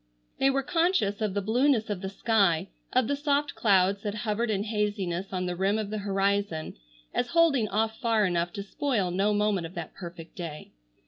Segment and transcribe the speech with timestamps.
[0.39, 4.49] They were conscious of the blueness of the sky, of the soft clouds that hovered
[4.49, 6.75] in haziness on the rim of the horizon,
[7.13, 10.71] as holding off far enough to spoil no moment of that perfect day.